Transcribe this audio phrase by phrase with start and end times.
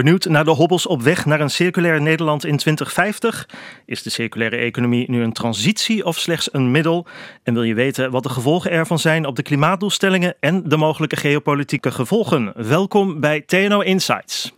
[0.00, 3.48] Benieuwd naar de hobbels op weg naar een circulair Nederland in 2050?
[3.86, 7.06] Is de circulaire economie nu een transitie of slechts een middel?
[7.42, 11.16] En wil je weten wat de gevolgen ervan zijn op de klimaatdoelstellingen en de mogelijke
[11.16, 12.52] geopolitieke gevolgen?
[12.56, 14.52] Welkom bij TNO Insights.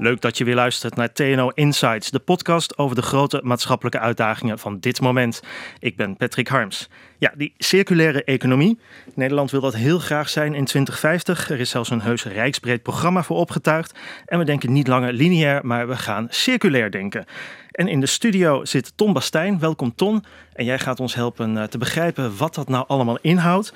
[0.00, 4.58] Leuk dat je weer luistert naar TNO Insights, de podcast over de grote maatschappelijke uitdagingen
[4.58, 5.42] van dit moment.
[5.78, 6.88] Ik ben Patrick Harms.
[7.18, 8.78] Ja, die circulaire economie.
[9.14, 11.50] Nederland wil dat heel graag zijn in 2050.
[11.50, 13.98] Er is zelfs een heus rijksbreed programma voor opgetuigd.
[14.26, 17.24] En we denken niet langer lineair, maar we gaan circulair denken.
[17.70, 19.58] En in de studio zit Ton Bastijn.
[19.58, 20.24] Welkom Ton.
[20.52, 23.72] En jij gaat ons helpen eh, te begrijpen wat dat nou allemaal inhoudt.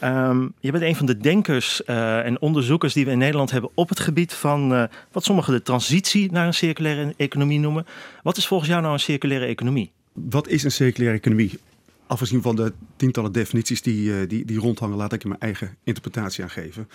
[0.00, 3.70] Ehm, je bent een van de denkers eh, en onderzoekers die we in Nederland hebben
[3.74, 7.86] op het gebied van uh, wat sommigen de transitie naar een circulaire economie noemen.
[8.22, 9.92] Wat is volgens jou nou een circulaire economie?
[10.12, 11.58] Wat is een circulaire economie?
[12.06, 15.76] Afgezien van de tientallen definities die, uh, die, die rondhangen, laat ik er mijn eigen
[15.84, 16.88] interpretatie aan geven.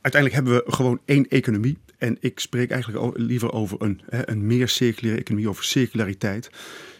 [0.00, 1.78] Uiteindelijk hebben we gewoon één economie.
[1.98, 6.50] En ik spreek eigenlijk liever over een, een meer circulaire economie, over circulariteit.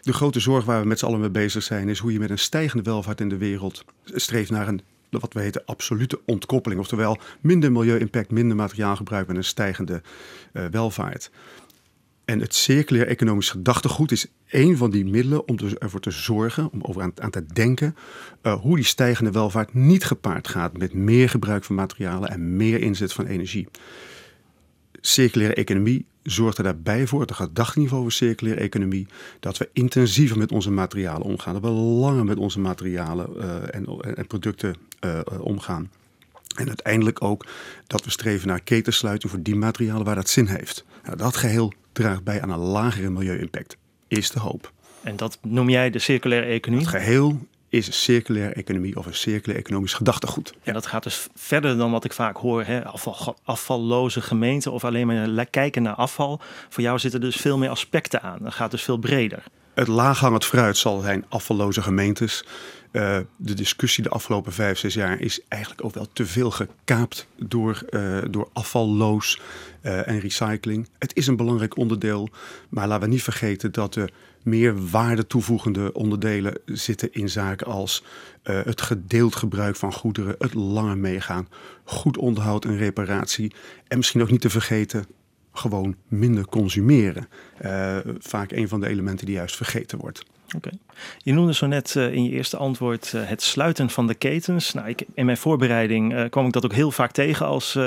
[0.01, 2.29] De grote zorg waar we met z'n allen mee bezig zijn, is hoe je met
[2.29, 4.81] een stijgende welvaart in de wereld streeft naar een
[5.21, 6.81] wat we heten absolute ontkoppeling.
[6.81, 10.01] Oftewel minder milieu-impact, minder materiaalgebruik en een stijgende
[10.53, 11.31] uh, welvaart.
[12.25, 16.71] En het circulair economisch gedachtegoed is één van die middelen om dus ervoor te zorgen,
[16.71, 17.95] om over aan, te denken,
[18.43, 22.81] uh, hoe die stijgende welvaart niet gepaard gaat met meer gebruik van materialen en meer
[22.81, 23.67] inzet van energie.
[25.05, 29.07] Circulaire economie zorgt er daarbij voor, het gedachtenniveau van circulaire economie,
[29.39, 31.53] dat we intensiever met onze materialen omgaan.
[31.53, 35.91] Dat we langer met onze materialen uh, en, en, producten uh, omgaan.
[36.55, 37.45] En uiteindelijk ook
[37.87, 40.85] dat we streven naar ketensluiting voor die materialen waar dat zin heeft.
[41.03, 44.71] Nou, dat geheel draagt bij aan een lagere milieu-impact, is de hoop.
[45.01, 46.85] En dat noem jij de circulaire economie?
[46.85, 50.53] Het geheel is een circulaire economie of een circulair economisch gedachtegoed.
[50.63, 52.85] En dat gaat dus verder dan wat ik vaak hoor, hè?
[52.85, 56.39] Afval, afvalloze gemeenten of alleen maar kijken naar afval.
[56.69, 58.39] Voor jou zitten dus veel meer aspecten aan.
[58.41, 59.43] Dat gaat dus veel breder.
[59.73, 62.45] Het laaghangend fruit zal zijn afvalloze gemeentes.
[62.91, 67.27] Uh, de discussie de afgelopen vijf, zes jaar is eigenlijk ook wel te veel gekaapt
[67.37, 69.39] door, uh, door afvalloos
[69.81, 70.89] uh, en recycling.
[70.99, 72.29] Het is een belangrijk onderdeel,
[72.69, 74.11] maar laten we niet vergeten dat er
[74.43, 78.03] meer waarde toevoegende onderdelen zitten in zaken als
[78.43, 81.47] het gedeeld gebruik van goederen, het langer meegaan,
[81.83, 83.53] goed onderhoud en reparatie.
[83.87, 85.05] En misschien ook niet te vergeten
[85.53, 87.27] gewoon minder consumeren.
[87.61, 90.23] Uh, vaak een van de elementen die juist vergeten wordt.
[90.55, 90.69] Oké.
[91.17, 94.73] Je noemde zo net uh, in je eerste antwoord het sluiten van de ketens.
[94.73, 97.79] Nou, ik, in mijn voorbereiding kwam ik dat ook heel vaak tegen als,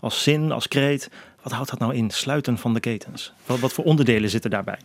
[0.00, 1.10] als zin, als kreet.
[1.42, 3.32] Wat houdt dat nou in, sluiten van de ketens?
[3.46, 4.78] Wat, wat voor onderdelen zitten daarbij?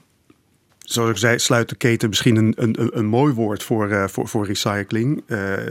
[0.92, 4.28] Zoals ik zei, sluit de keten misschien een, een, een mooi woord voor, uh, voor,
[4.28, 5.24] voor recycling.
[5.28, 5.70] Uh,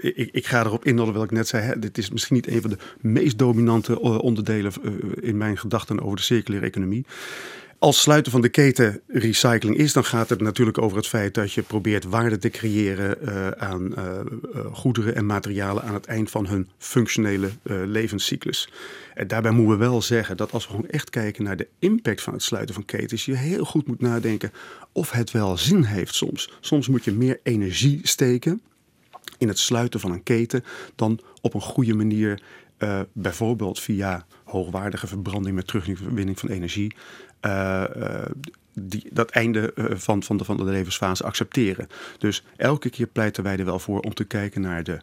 [0.00, 2.70] ik, ik, ga erop in, wil ik net zei, dit is misschien niet een van
[2.70, 4.72] de meest dominante onderdelen
[5.20, 7.04] in mijn gedachten over de circulaire economie.
[7.80, 11.52] Als sluiten van de keten recycling is, dan gaat het natuurlijk over het feit dat
[11.52, 14.20] je probeert waarde te creëren uh, aan uh,
[14.72, 18.72] goederen en materialen aan het eind van hun functionele levenscyclus.
[19.14, 22.22] En daarbij moeten we wel zeggen dat als we gewoon echt kijken naar de impact
[22.22, 24.52] van het sluiten van ketens, je heel goed moet nadenken
[24.92, 26.52] of het wel zin heeft soms.
[26.60, 28.60] Soms moet je meer energie steken
[29.38, 30.64] in het sluiten van een keten
[30.94, 32.42] dan op een goede manier,
[33.12, 36.94] bijvoorbeeld via hoogwaardige verbranding met terugwinning van energie,
[38.72, 41.88] die, dat einde van, van, de, van de levensfase accepteren.
[42.18, 45.00] Dus elke keer pleiten wij er wel voor om te kijken naar de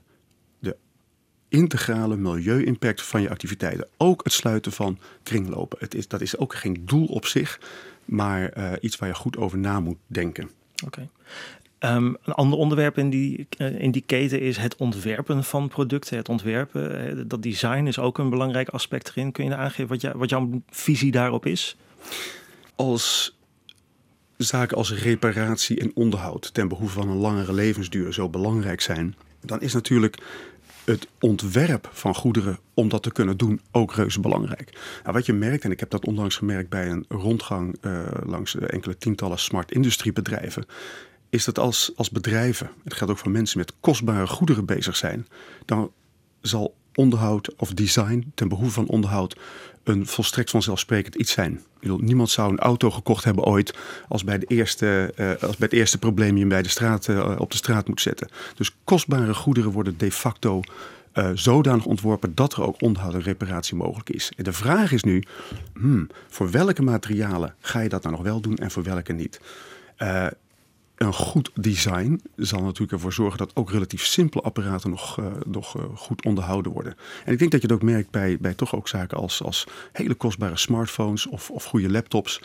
[1.50, 3.88] integrale milieu-impact van je activiteiten.
[3.98, 5.78] Ook het sluiten van kringlopen.
[5.82, 7.60] Het is, dat is ook geen doel op zich,
[8.06, 10.50] maar iets waar je goed over na moet denken.
[10.86, 11.10] Oké.
[11.80, 16.18] Um, een ander onderwerp in die, in die keten is het ontwerpen van producten.
[16.18, 19.32] Het ontwerpen, dat design is ook een belangrijk aspect erin.
[19.32, 21.78] Kun je aangeven wat, wat jouw visie daarop is?
[22.76, 23.38] Als
[24.38, 29.62] zaken als reparatie en onderhoud ten behoeve van een langere levensduur zo belangrijk zijn, dan
[29.62, 30.18] is natuurlijk
[30.86, 34.80] het ontwerp van goederen om dat te kunnen doen ook reuze belangrijk.
[35.04, 38.56] Nou, wat je merkt, en ik heb dat onlangs gemerkt bij een rondgang uh, langs
[38.56, 40.66] enkele tientallen smart industrie bedrijven,
[41.30, 45.28] is dat als, als bedrijven, het geldt ook voor mensen met kostbare goederen bezig zijn,
[45.66, 45.92] dan
[46.42, 49.36] zal onderhoud of design ten behoeve van onderhoud
[49.86, 51.62] een volstrekt vanzelfsprekend iets zijn.
[51.80, 53.74] Bedoel, niemand zou een auto gekocht hebben ooit
[54.08, 57.08] als bij, de eerste, uh, als bij het eerste probleem je hem bij de straat,
[57.08, 58.30] uh, op de straat moet zetten.
[58.56, 60.62] Dus kostbare goederen worden de facto
[61.14, 64.32] uh, zodanig ontworpen dat er ook onderhoud en reparatie mogelijk is.
[64.38, 65.24] En de vraag is nu,
[65.74, 69.40] hmm, voor welke materialen ga je dat nou nog wel doen en voor welke niet?
[70.96, 75.84] Een goed design zal natuurlijk ervoor zorgen dat ook relatief simpele apparaten nog, nog uh,
[75.96, 76.96] goed onderhouden worden.
[77.26, 79.68] En ik denk dat je het ook merkt bij, bij toch ook zaken als, als
[79.92, 82.42] hele kostbare smartphones of, of goede laptops.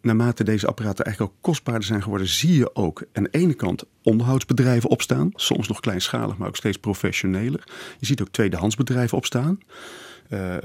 [0.00, 3.84] Naarmate deze apparaten eigenlijk ook kostbaarder zijn geworden, zie je ook aan de ene kant
[4.02, 5.30] onderhoudsbedrijven opstaan.
[5.34, 7.64] Soms nog kleinschalig, maar ook steeds professioneler.
[7.98, 9.60] Je ziet ook tweedehandsbedrijven opstaan.
[10.30, 10.56] Uh,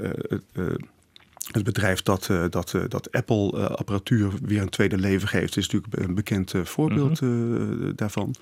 [1.50, 6.08] het bedrijf dat, uh, dat, uh, dat Apple-apparatuur weer een tweede leven geeft, is natuurlijk
[6.08, 7.92] een bekend voorbeeld mm-hmm.
[7.96, 8.34] daarvan.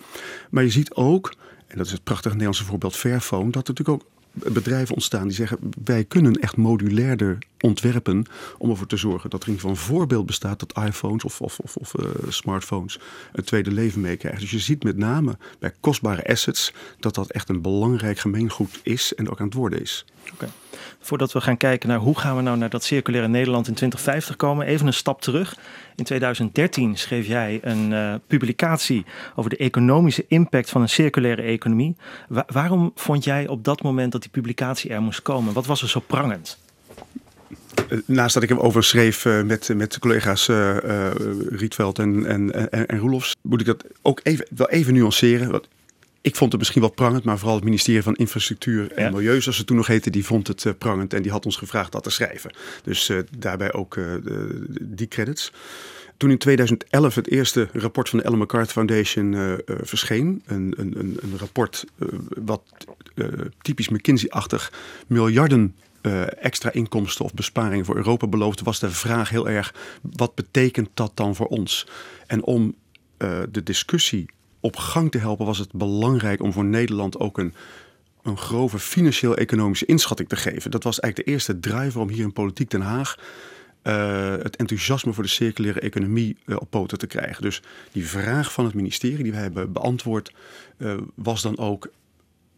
[0.51, 1.35] Maar je ziet ook,
[1.67, 4.11] en dat is het prachtige Nederlandse voorbeeld Fairphone, dat er natuurlijk ook
[4.53, 8.27] bedrijven ontstaan die zeggen: wij kunnen echt modulairder ontwerpen
[8.59, 11.77] om ervoor te zorgen dat er in ieder voorbeeld bestaat dat iPhones of, of, of,
[11.77, 12.99] of uh, smartphones
[13.33, 14.41] een tweede leven meekrijgen.
[14.41, 19.15] Dus je ziet met name bij kostbare assets dat dat echt een belangrijk gemeengoed is
[19.15, 20.05] en ook aan het worden is.
[20.33, 20.49] Okay.
[21.01, 24.37] Voordat we gaan kijken naar hoe gaan we nou naar dat circulaire Nederland in 2050
[24.37, 25.57] komen, even een stap terug.
[25.97, 31.97] In 2013 schreef jij een uh, publicatie over de economische impact van een circulaire economie.
[32.29, 35.53] Wa waarom vond jij op dat moment dat die publicatie er moest komen?
[35.53, 36.59] Wat was er zo prangend?
[37.89, 40.77] Eh, naast dat ik hem over schreef uh, met, met collega's uh,
[41.49, 45.63] Rietveld en, en, en, en Roelofs, moet ik dat ook even, wel even nuanceren.
[46.21, 49.57] Ik vond het misschien wel prangend, maar vooral het ministerie van Infrastructuur en Milieu, zoals
[49.57, 52.11] ze toen nog heette, die vond het prangend en die had ons gevraagd dat te
[52.11, 52.51] schrijven.
[52.83, 55.53] Dus uh, daarbij ook de, die credits.
[56.17, 61.39] Toen in 2011 het eerste rapport van de Ellen MacArthur Foundation verscheen, een, een, een
[61.39, 61.85] rapport
[62.45, 62.63] wat
[63.63, 64.73] typisch McKinsey-achtig
[65.07, 65.75] miljarden
[66.39, 69.75] extra inkomsten of besparingen voor Europa beloofde, was de vraag heel erg:
[70.17, 71.87] wat betekent dat dan voor ons?
[72.27, 72.75] En om
[73.51, 74.27] de discussie
[74.61, 77.55] op gang te helpen, was het belangrijk om voor Nederland ook een,
[78.23, 80.71] een grove financieel-economische inschatting te geven.
[80.71, 83.19] Dat was eigenlijk de eerste driver om hier in Politiek Den Haag
[83.83, 87.43] uh, het enthousiasme voor de circulaire economie op poten te krijgen.
[87.43, 87.63] Dus
[87.93, 90.33] die vraag van het ministerie die wij hebben beantwoord,
[91.15, 91.89] was dan ook.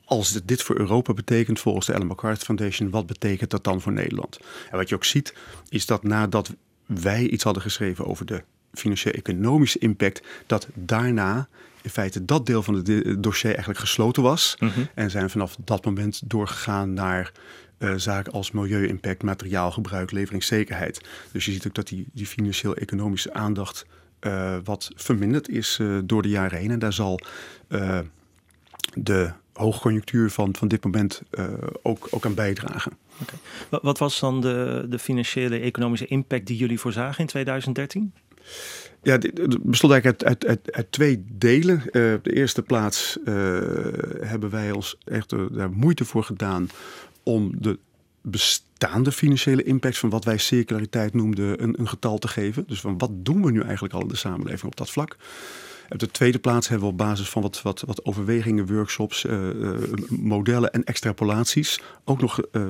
[0.08, 3.92] Als dit voor Europa betekent, volgens de Ellen MacArthur Foundation, wat betekent dat dan voor
[3.92, 4.38] Nederland?
[4.70, 5.34] En wat je ook ziet,
[5.68, 6.54] is dat nadat
[6.86, 8.42] wij iets hadden geschreven over de
[8.72, 11.48] financieel-economische impact, dat daarna
[11.82, 14.56] in feite dat deel van het dossier eigenlijk gesloten was.
[14.58, 14.80] Mhm.
[14.94, 17.32] En zijn vanaf dat moment doorgegaan naar
[17.78, 21.00] uh, zaken als milieu-impact, materiaalgebruik, leveringszekerheid.
[21.32, 23.86] Dus je ziet ook dat die, die financieel-economische aandacht
[24.20, 26.70] uh, wat verminderd is uh, door de jaren heen.
[26.70, 27.20] En daar zal
[28.94, 31.22] de hoogconjunctuur van, van dit moment
[31.82, 32.92] ook, ook aan bijdragen.
[33.22, 33.80] Okay.
[33.82, 38.12] Wat was dan de, de financiële economische impact die jullie voorzagen in 2013?
[39.02, 41.82] Ja, het bestond eigenlijk uit, uit, uit, twee delen.
[41.92, 43.24] Uh, op de eerste plaats uh,
[44.20, 46.68] hebben wij ons echt daar moeite voor gedaan
[47.22, 47.78] om de
[48.22, 52.64] bestaande financiële impact van wat wij circulariteit noemden een, een getal te geven.
[52.66, 55.16] Dus van wat doen we nu eigenlijk al in de samenleving op dat vlak?
[55.88, 59.48] Op de tweede plaats hebben we op basis van wat, wat, wat overwegingen, workshops, uh,
[59.48, 59.78] uh,
[60.08, 62.62] modellen en extrapolaties ook nog uh,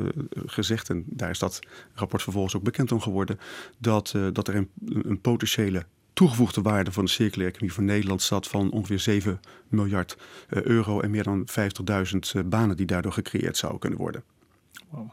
[0.46, 1.58] gezegd, en daar is dat
[1.94, 3.38] rapport vervolgens ook bekend om geworden,
[3.78, 4.70] dat, dat er een,
[5.02, 10.16] een potentiële toegevoegde waarde van de circulaire economie voor Nederland zat van ongeveer 7 miljard
[10.48, 11.48] euro en meer dan
[12.36, 14.22] 50.000 banen die daardoor gecreëerd zouden kunnen worden.
[14.88, 15.10] Wow.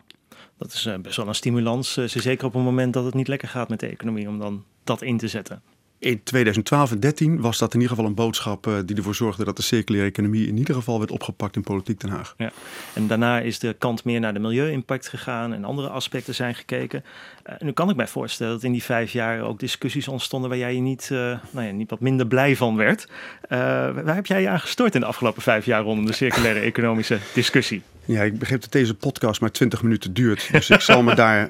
[0.58, 3.70] Dat is best wel een stimulans, zeker op een moment dat het niet lekker gaat
[3.70, 5.62] met de economie, om dan dat in te zetten
[6.04, 9.44] in 2012 en 2013 was dat in ieder geval een boodschap uh, die ervoor zorgde
[9.44, 12.34] dat de circulaire economie in ieder geval werd opgepakt in politiek Den Haag.
[12.38, 12.52] Ja.
[12.94, 17.04] En daarna is de kant meer naar de milieu-impact gegaan en andere aspecten zijn gekeken.
[17.50, 20.60] Uh, nu kan ik mij voorstellen dat in die vijf jaar ook discussies ontstonden waar
[20.60, 21.20] jij je niet, uh,
[21.52, 23.08] nou ja, niet wat minder blij van werd.
[23.50, 27.18] waar heb jij je aan gestort in de afgelopen vijf jaar rondom de circulaire economische
[27.34, 27.82] discussie?
[28.06, 30.50] Ja, ik begreep dat deze podcast maar 20 minuten duurt.
[30.52, 31.50] Dus ik zal me daar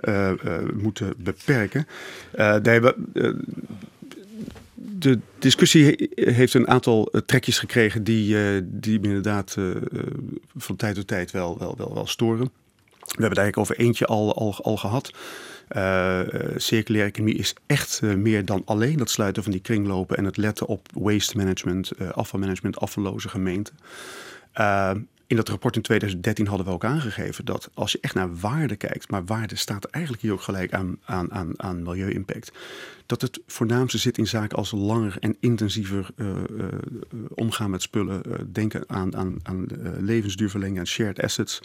[0.74, 1.88] moeten beperken.
[2.32, 2.96] daar hebben
[4.86, 9.76] de discussie heeft een aantal eh, trekjes gekregen die, uh, die me inderdaad uh,
[10.56, 12.52] van tijd tot tijd wel, wel, wel, wel storen.
[13.00, 15.14] We hebben het eigenlijk over eentje al, al, al gehad.
[15.72, 16.22] Uh,
[16.56, 20.68] circulaire economie is echt meer dan alleen dat sluiten van die kringlopen en het letten
[20.68, 23.76] op waste management, afvalmanagement, afvalloze gemeenten.
[25.34, 28.76] In dat rapport in 2013 hadden we ook aangegeven dat als je echt naar waarde
[28.76, 32.52] kijkt, maar waarde staat eigenlijk hier ook gelijk aan, aan, aan, aan milieu-impact,
[33.06, 36.66] dat het voornaamste zit in zaken als langer en intensiever uh, uh,
[37.30, 39.66] omgaan met spullen, uh, denken aan, aan, aan
[40.00, 41.62] levensduurverlenging, shared assets.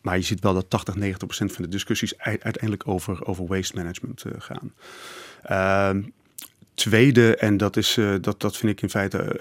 [0.00, 3.76] maar je ziet wel dat 80, 90 procent van de discussies uiteindelijk over, over waste
[3.76, 4.72] management gaan.
[5.42, 6.02] Ehm,
[6.74, 9.36] tweede, en dat, is, dat, dat vind ik in feite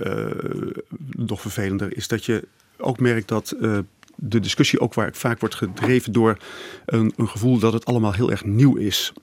[1.09, 3.77] nog vervelender, is dat je ook merk dat uh,
[4.15, 6.37] de discussie ook waar vaak wordt gedreven door
[6.85, 9.13] een, een, gevoel dat het allemaal heel erg nieuw is.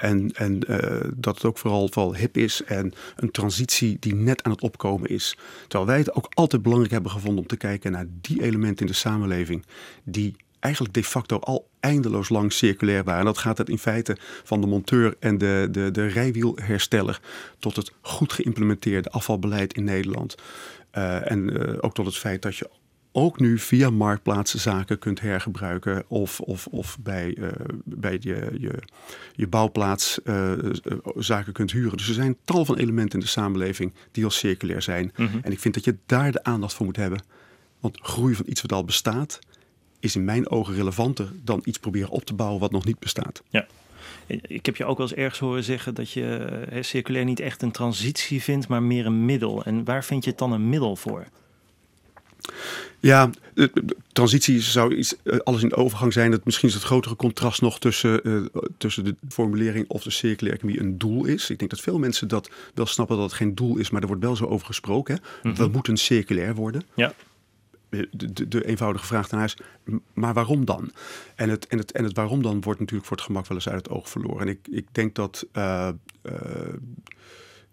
[0.00, 0.58] en en
[1.16, 5.08] dat het ook vooral, vooral hip is en een transitie die net aan het opkomen
[5.08, 5.36] is.
[5.68, 8.92] Terwijl wij het ook altijd belangrijk hebben gevonden om te kijken naar die elementen in
[8.92, 9.64] de samenleving
[10.04, 13.20] die eigenlijk de facto al eindeloos lang circulair waren.
[13.20, 17.20] En dat gaat het in feite van de monteur en de, de, de rijwielhersteller
[17.58, 20.34] tot het goed geïmplementeerde afvalbeleid in Nederland.
[20.96, 22.70] Uh, en uh, ook tot het feit dat je
[23.12, 27.48] ook nu via marktplaatsen zaken kunt hergebruiken of, of, of bij, uh,
[27.84, 28.72] bij je, je,
[29.32, 30.52] je bouwplaats uh,
[31.16, 31.96] zaken kunt huren.
[31.96, 35.12] Dus er zijn tal van elementen in de samenleving die al circulair zijn.
[35.16, 35.40] Mm -hmm.
[35.42, 37.22] En ik vind dat je daar de aandacht voor moet hebben.
[37.80, 39.38] Want groei van iets wat al bestaat,
[40.00, 43.42] is in mijn ogen relevanter dan iets proberen op te bouwen wat nog niet bestaat.
[43.48, 43.66] Ja.
[44.26, 46.22] Ik heb je ook wel eens ergens horen zeggen dat je
[46.68, 49.64] hè, circulair niet echt een transitie vindt, maar meer een middel.
[49.64, 51.26] En waar vind je het dan een middel voor?
[53.00, 55.14] Ja, de, de transitie zou iets,
[55.44, 56.30] alles in overgang zijn.
[56.30, 58.46] Dat misschien is het grotere contrast nog tussen, uh,
[58.78, 61.50] tussen de formulering of de circulaire economie een doel is.
[61.50, 64.06] Ik denk dat veel mensen dat wel snappen dat het geen doel is, maar er
[64.06, 65.14] wordt wel zo over gesproken.
[65.14, 65.20] Hè?
[65.20, 65.64] Mm -hmm.
[65.64, 66.82] We moeten circulair worden.
[66.94, 67.14] Ja
[68.10, 69.56] de, de, eenvoudige vraag daarna is,
[70.12, 70.92] maar waarom dan?
[71.34, 73.68] En het, en, het, en het waarom dan wordt natuurlijk voor het gemak wel eens
[73.68, 74.40] uit het oog verloren.
[74.40, 75.88] En ik, ik denk dat uh,
[76.22, 76.32] uh,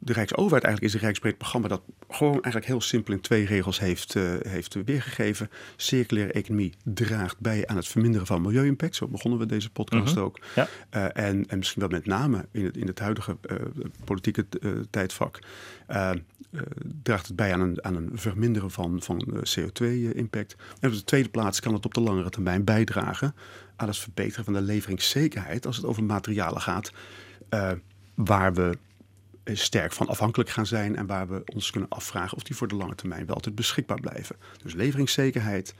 [0.03, 3.79] de Rijksoverheid eigenlijk is een rijksbreed programma dat gewoon eigenlijk heel simpel in twee regels
[3.79, 5.49] heeft, uh, heeft weergegeven.
[5.75, 8.95] Circulaire economie draagt bij aan het verminderen van milieu-impact.
[8.95, 10.23] Zo begonnen we deze podcast Mhm.
[10.23, 10.39] ook.
[10.55, 10.67] Ja.
[10.95, 13.57] Uh, en, en misschien wel met name in het, in het huidige uh,
[14.03, 14.45] politieke
[14.89, 15.39] tijdvak
[17.03, 20.55] draagt het bij aan een, aan een verminderen van, van CO2-impact.
[20.79, 23.35] En op de tweede plaats kan het op de langere termijn bijdragen
[23.75, 26.91] aan het verbeteren van de leveringszekerheid als het over materialen gaat.
[28.15, 28.77] waar we
[29.55, 32.75] sterk van afhankelijk gaan zijn en waar we ons kunnen afvragen of die voor de
[32.75, 34.35] lange termijn wel altijd beschikbaar blijven.
[34.63, 35.75] Dus leveringszekerheid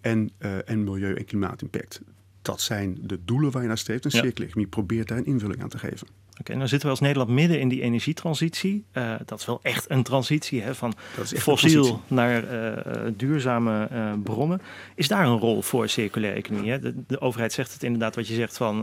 [0.00, 2.00] en, uh, en milieu- en klimaatimpact.
[2.42, 4.04] Dat zijn de doelen waar je naar streeft.
[4.04, 4.16] En Ja.
[4.16, 6.06] circulaire economie probeert daar een invulling aan te geven.
[6.40, 8.84] Oké, nou zitten we als Nederland midden in die energietransitie.
[8.92, 14.60] Uh, dat is wel echt een transitie hè, van fossiel naar uh, duurzame uh, bronnen.
[14.94, 16.70] Is daar een rol voor circulaire economie?
[16.70, 16.78] Hè?
[16.78, 18.80] De, de, overheid zegt het inderdaad wat je zegt van...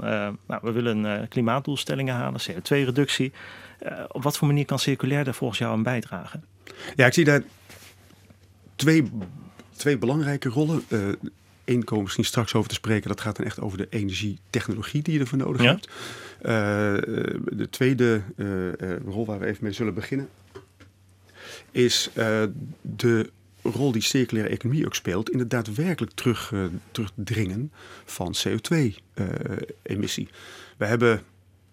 [0.47, 3.31] nou, we willen klimaatdoelstellingen halen, CO2-reductie.
[4.07, 6.43] Op wat voor manier kan circulair daar volgens jou aan bijdragen?
[6.95, 7.43] Ja, ik zie daar
[8.75, 9.11] twee,
[9.75, 10.83] twee belangrijke rollen.
[11.65, 13.09] Eén komen we misschien straks over te spreken.
[13.09, 15.67] Dat gaat dan echt over de energietechnologie die je ervoor nodig ja.
[15.71, 15.87] hebt.
[15.87, 16.53] Uh,
[17.57, 18.21] de tweede
[19.05, 20.29] rol waar we even mee zullen beginnen
[21.71, 22.09] is
[22.81, 23.29] de
[23.61, 26.53] rol die circulaire economie ook speelt in het daadwerkelijk terug,
[26.91, 27.71] terugdringen
[28.05, 30.27] van CO2-emissie.
[30.77, 31.21] we hebben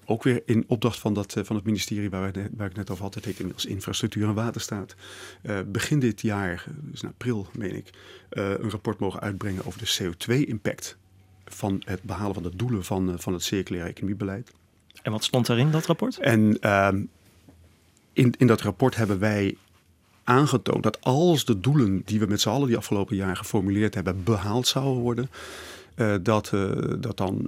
[0.07, 3.03] ook weer in opdracht van, dat, van het ministerie waar, we, waar ik net over
[3.03, 4.95] had, het heet inmiddels Infrastructuur en Waterstaat,
[5.43, 7.91] uh, begin dit jaar, dus in april meen ik,
[8.33, 10.97] uh, een rapport mogen uitbrengen over de CO2-impact
[11.45, 14.53] van het behalen van de doelen van, uh, van het circulaire economiebeleid.
[15.03, 16.19] En wat stond daarin, dat rapport?
[16.19, 16.59] En
[18.13, 19.57] in, in dat rapport hebben wij
[20.25, 24.25] aangetoond dat als de doelen die we met z'n allen die afgelopen jaren geformuleerd hebben
[24.25, 25.31] behaald zouden worden,
[25.97, 27.47] uh, dat, uh, dat dan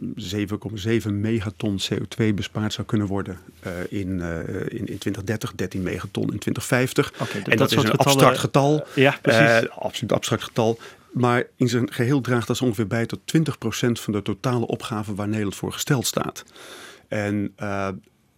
[1.07, 4.21] 7,7 megaton CO2 bespaard zou kunnen worden uh, in,
[4.69, 7.12] in, in 2030, 13 megaton in 2050.
[7.21, 8.87] Okay, en dat, dat is een getallen, abstract getal.
[8.95, 9.71] ja, precies.
[9.71, 10.79] absoluut abstract getal.
[11.12, 13.50] Maar in zijn geheel draagt dat ongeveer bij tot 20%
[13.93, 16.45] van de totale opgave waar Nederland voor gesteld staat.
[17.09, 17.55] En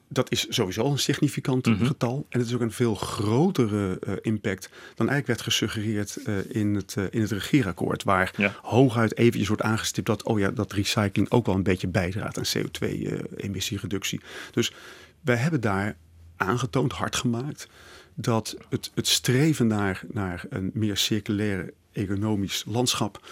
[0.08, 1.74] dat is sowieso een significant Mhm.
[1.74, 1.86] mm -hmm.
[1.86, 2.26] getal.
[2.28, 6.74] En het is ook een veel grotere uh, impact dan eigenlijk werd gesuggereerd uh, in,
[6.74, 8.02] het, uh, in het regeerakkoord.
[8.02, 8.54] Waar ja.
[8.62, 12.62] hooguit eventjes wordt aangestipt dat, oh ja, dat recycling ook wel een beetje bijdraagt aan
[12.62, 14.20] CO2-emissiereductie.
[14.50, 14.72] dus
[15.20, 15.96] wij hebben daar
[16.36, 17.68] aangetoond, hard gemaakt,
[18.14, 23.26] dat het, het streven naar, naar een meer circulaire economisch landschap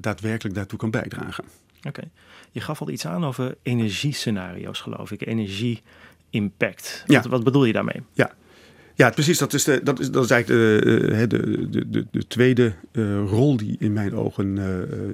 [0.00, 1.44] daadwerkelijk daartoe kan bijdragen.
[1.78, 1.88] Oké.
[1.88, 2.10] Okay.
[2.50, 5.20] Je gaf al iets aan over energiescenario's, geloof ik.
[7.06, 7.20] Ja.
[7.20, 8.02] Wat, wat, bedoel je daarmee?
[8.12, 8.34] Ja,
[8.94, 9.38] ja precies.
[9.38, 13.28] Dat is, de, dat is, dat is eigenlijk de, de, de, de, de tweede uh,
[13.28, 14.64] rol die in mijn ogen uh,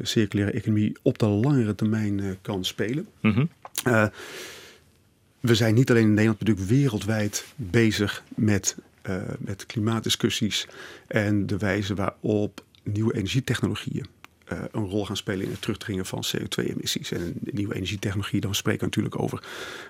[0.03, 3.07] circulaire economie op de langere termijn uh, kan spelen.
[3.21, 4.11] Mm -hmm.
[5.41, 8.77] we zijn niet alleen in Nederland, maar natuurlijk wereldwijd bezig met,
[9.39, 10.67] met klimaatdiscussies
[11.07, 14.07] en de wijze waarop nieuwe energietechnologieën
[14.53, 17.13] uh, een rol gaan spelen in het terugdringen van CO2-emissies.
[17.13, 19.43] En nieuwe energietechnologie, dan spreken we natuurlijk over,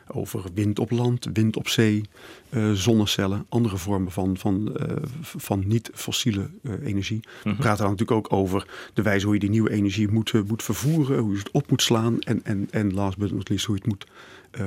[0.06, 2.04] over wind op land, wind op zee,
[2.50, 6.50] uh, zonnecellen, andere vormen van, van, uh, van niet-fossiele
[6.82, 7.20] energie.
[7.42, 10.62] We praten dan natuurlijk ook over de wijze hoe je die nieuwe energie moet, moet
[10.62, 13.74] vervoeren, hoe je het op moet slaan en, en, en last but not least hoe
[13.76, 14.06] je het moet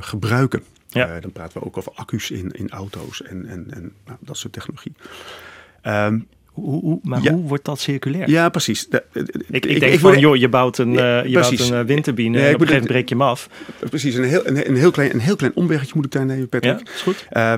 [0.03, 0.63] gebruiken.
[0.87, 1.19] Ja.
[1.19, 4.53] dan praten we ook over accu's in, in auto's en, en, en nou, dat soort
[4.53, 4.93] technologie.
[5.83, 8.29] Um, Hoe, hoe, maar hoe wordt dat circulair?
[8.29, 8.87] Ja, precies.
[8.87, 9.03] ik,
[9.49, 12.61] ik, ik, denk van, joh, je bouwt een, uh, je bouwt een windturbine en op
[12.61, 13.49] een gegeven breek je hem af.
[13.89, 16.49] Precies, een heel, een, een, heel klein, een heel klein omweggetje moet ik daar nemen,
[16.49, 16.79] Patrick.
[16.79, 17.27] Ja, is goed.
[17.31, 17.53] Uh,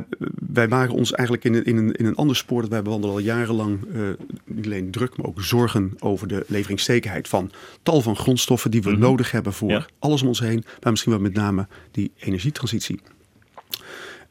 [0.53, 3.21] wij maken ons eigenlijk in, in, een, in een ander spoor dat wij bewandelen al
[3.21, 4.01] jarenlang uh,
[4.45, 7.51] niet alleen druk, maar ook zorgen over de leveringszekerheid van
[7.83, 9.03] tal van grondstoffen die we mm -hmm.
[9.03, 9.85] nodig hebben voor ja.
[9.99, 12.99] alles om ons heen, maar misschien wel met name die energietransitie.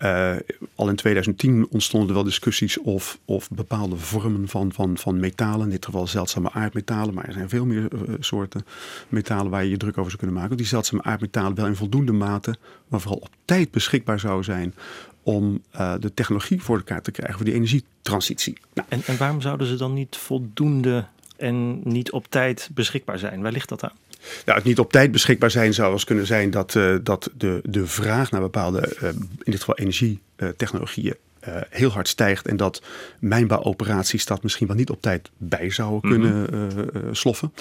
[0.02, 0.36] Uh,
[0.74, 5.70] al in 2010 ontstonden wel discussies of, of bepaalde vormen van, van, van metalen, in
[5.70, 8.66] dit geval zeldzame aardmetalen, maar er zijn veel meer uh, soorten
[9.08, 10.56] metalen waar je je druk over zou kunnen maken.
[10.56, 12.56] Die zeldzame aardmetalen wel in voldoende mate,
[12.88, 14.74] maar vooral op tijd beschikbaar zou zijn
[15.22, 18.58] om uh, de technologie voor elkaar te krijgen voor die energietransitie.
[18.74, 18.88] Nou.
[18.90, 21.06] En, en waarom zouden ze dan niet voldoende
[21.36, 23.42] en niet op tijd beschikbaar zijn?
[23.42, 23.96] Waar ligt dat aan?
[24.44, 27.60] Nou, het niet op tijd beschikbaar zijn zou eens kunnen zijn dat, uh, dat de,
[27.64, 29.08] de vraag naar bepaalde, uh,
[29.42, 31.16] in dit geval energietechnologieën,
[31.48, 32.46] uh, heel hard stijgt.
[32.46, 32.82] En dat
[33.18, 37.14] mijnbouwoperaties dat misschien wel niet op tijd bij zouden kunnen mm-hmm.
[37.14, 37.52] sloffen.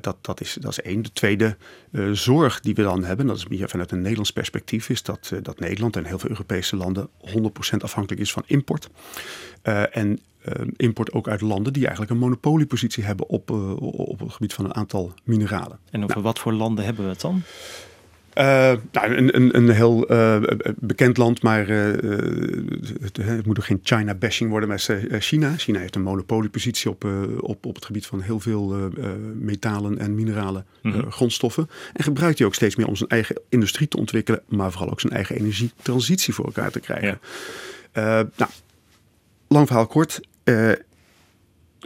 [0.00, 1.02] dat, dat, is, dat is één.
[1.02, 1.56] De tweede
[2.12, 5.60] zorg die we dan hebben, dat is meer vanuit een Nederlands perspectief, is dat, dat
[5.60, 8.88] Nederland en heel veel Europese landen 100% afhankelijk is van import.
[9.90, 10.20] en
[10.76, 14.64] import ook uit landen die eigenlijk een monopoliepositie hebben op, uh, op het gebied van
[14.64, 15.78] een aantal mineralen.
[15.90, 17.42] En over nou, wat voor landen hebben we het dan?
[18.38, 18.44] Uh,
[18.92, 20.06] nou, een, een, een heel
[20.76, 25.56] bekend land, maar het, het, moet er geen China-bashing worden, maar China.
[25.56, 27.04] China heeft een monopoliepositie op,
[27.40, 28.90] op, op het gebied van heel veel
[29.34, 31.10] metalen en minerale mm-hmm.
[31.10, 31.68] grondstoffen.
[31.92, 35.00] En gebruikt die ook steeds meer om zijn eigen industrie te ontwikkelen, maar vooral ook
[35.00, 37.20] zijn eigen energietransitie voor elkaar te krijgen.
[37.92, 38.28] Ja.
[38.36, 38.50] nou,
[39.48, 40.20] lang verhaal kort.
[40.44, 40.72] Uh,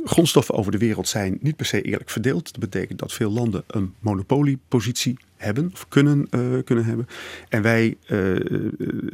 [0.04, 2.44] grondstoffen over de wereld zijn niet per se eerlijk verdeeld.
[2.44, 7.06] Dat betekent dat veel landen een monopoliepositie hebben of kunnen, uh, kunnen hebben.
[7.48, 8.40] En wij uh,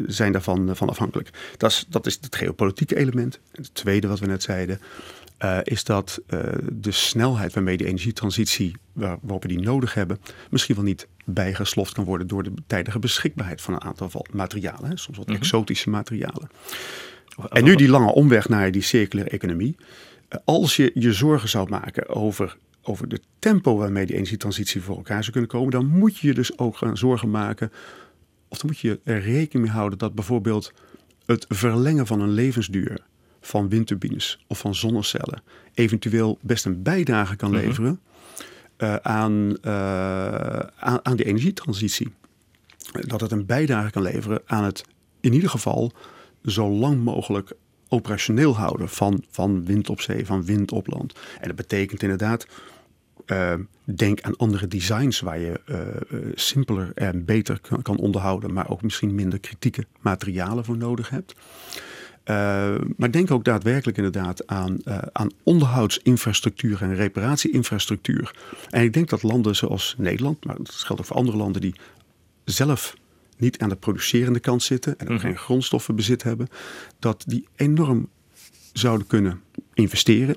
[0.06, 1.30] zijn daarvan van afhankelijk.
[1.56, 3.40] Dat is, dat is het geopolitieke element.
[3.52, 4.80] En het tweede wat we net zeiden,
[5.62, 6.20] is dat
[6.72, 10.18] de snelheid waarmee de energietransitie, waar, waarop we die nodig hebben,
[10.50, 14.90] misschien wel niet bijgesloft kan worden door de tijdige beschikbaarheid van een aantal materialen.
[14.90, 15.42] Hè, soms wat mm -hmm.
[15.42, 16.50] exotische materialen.
[17.48, 19.76] En nu die lange omweg naar die circulaire economie.
[20.28, 24.96] Eh, als je je zorgen zou maken over, over de tempo waarmee die energietransitie voor
[24.96, 27.72] elkaar zou kunnen komen, dan moet je je dus ook gaan zorgen maken.
[28.48, 30.72] Of dan moet je er rekening mee houden dat bijvoorbeeld
[31.26, 32.98] het verlengen van een levensduur
[33.40, 35.42] van windturbines of van zonnecellen
[35.74, 38.00] eventueel best een bijdrage kan leveren
[38.78, 42.12] uh, aan, uh, aan, aan de energietransitie.
[42.92, 44.84] Dat het een bijdrage kan leveren aan het
[45.20, 45.92] in ieder geval
[46.44, 47.52] zo lang mogelijk
[47.88, 51.14] operationeel houden van, van wind op zee, van wind op land.
[51.40, 52.46] En dat betekent inderdaad,
[53.26, 55.78] uh, denk aan andere designs waar je uh,
[56.10, 61.10] uh, simpeler en beter kan, kan, onderhouden, maar ook misschien minder kritieke materialen voor nodig
[61.10, 61.34] hebt.
[62.96, 64.78] maar denk ook daadwerkelijk inderdaad aan,
[65.12, 68.34] aan onderhoudsinfrastructuur en reparatieinfrastructuur.
[68.70, 71.74] En ik denk dat landen zoals Nederland, maar dat geldt ook voor andere landen die
[72.44, 72.94] zelf
[73.42, 76.48] niet aan de producerende kant zitten en ook geen grondstoffenbezit hebben,
[76.98, 78.08] dat die enorm
[78.72, 79.40] zouden kunnen
[79.74, 80.36] investeren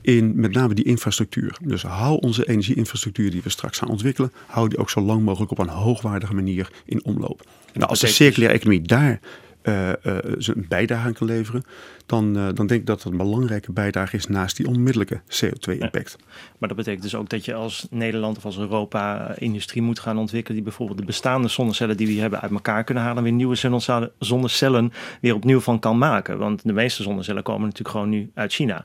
[0.00, 1.56] in met name die infrastructuur.
[1.62, 5.50] Dus hou onze energieinfrastructuur die we straks gaan ontwikkelen, hou die ook zo lang mogelijk
[5.50, 7.40] op een hoogwaardige manier in omloop.
[7.72, 9.20] En nou, als de circulaire economie daar
[9.62, 11.64] uh, uh, zijn bijdrage aan kan leveren,
[12.06, 16.16] dan, uh, dan denk ik dat het een belangrijke bijdrage is naast die onmiddellijke CO2-impact.
[16.18, 16.24] Ja.
[16.58, 20.18] Maar dat betekent dus ook dat je als Nederland of als Europa industrie moet gaan
[20.18, 23.32] ontwikkelen die bijvoorbeeld de bestaande zonnecellen die we hebben uit elkaar kunnen halen en weer
[23.32, 26.38] nieuwe zonnecellen weer opnieuw van kan maken.
[26.38, 28.84] Want de meeste zonnecellen komen natuurlijk gewoon nu uit China.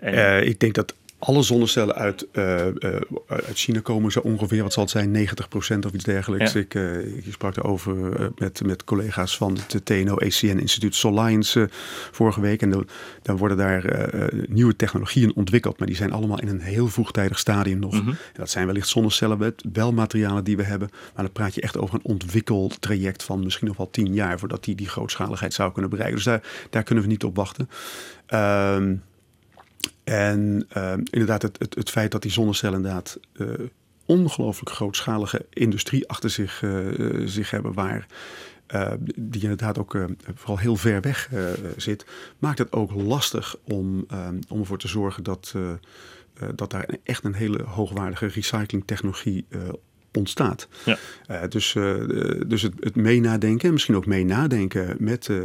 [0.00, 0.46] En...
[0.46, 2.72] ik denk dat alle zonnecellen uit, uh, uh,
[3.26, 6.52] uit China komen zo ongeveer, wat zal het zijn, 90% of iets dergelijks.
[6.52, 6.60] Ja.
[6.60, 11.56] Ik, uh, ik, sprak erover met, met collega's van het TNO-ECN Instituut Solines
[12.10, 12.62] vorige week.
[12.62, 12.84] En de,
[13.22, 14.10] dan worden daar
[14.48, 17.92] nieuwe technologieën ontwikkeld, maar die zijn allemaal in een heel vroegtijdig stadium nog.
[17.92, 18.16] Mm -hmm.
[18.32, 21.94] dat zijn wellicht zonnecellen, wel materialen die we hebben, maar dan praat je echt over
[21.94, 26.16] een ontwikkeltraject van misschien nog wel tien jaar voordat die die grootschaligheid zou kunnen bereiken.
[26.16, 27.68] Dus daar, daar kunnen we niet op wachten.
[28.26, 28.94] Ehm,
[30.06, 33.48] en uh, inderdaad, het, het, het, feit dat die zonnecellen inderdaad uh,
[34.04, 38.06] ongelooflijk grootschalige industrie achter zich, uh, zich hebben, waar
[39.16, 39.98] die inderdaad ook
[40.34, 41.30] vooral heel ver weg
[41.76, 42.06] zit,
[42.38, 44.06] maakt het ook lastig om,
[44.48, 45.54] om ervoor te zorgen dat,
[46.54, 49.46] dat daar echt een hele hoogwaardige recyclingtechnologie
[50.16, 50.68] ontstaat.
[50.84, 50.96] Ja.
[51.30, 51.94] Uh, dus uh,
[52.46, 55.40] dus het, het mee nadenken, misschien ook mee nadenken met, uh,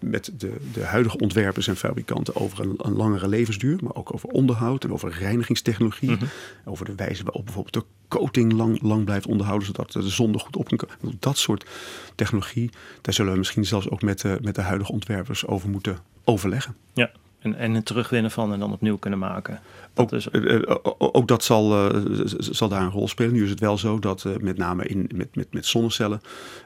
[0.00, 4.28] met de, de huidige ontwerpers en fabrikanten over een, een, langere levensduur, maar ook over
[4.28, 6.10] onderhoud en over reinigingstechnologie.
[6.10, 6.28] Mm -hmm.
[6.64, 10.40] Over de wijze waarop bijvoorbeeld de coating lang, lang blijft onderhouden, zodat de zon er
[10.40, 11.16] goed op kan komen.
[11.18, 11.66] Dat soort
[12.14, 12.70] technologie,
[13.00, 16.76] daar zullen we misschien zelfs ook met, met de huidige ontwerpers over moeten overleggen.
[16.94, 19.60] Ja, En, en het terugwinnen van en dan opnieuw kunnen maken.
[19.94, 20.28] Dat ook, is...
[20.32, 20.62] uh,
[20.98, 22.02] ook dat zal, uh,
[22.38, 23.32] zal daar een rol spelen.
[23.32, 26.20] Nu is het wel zo dat met name in, met, met, met zonnecellen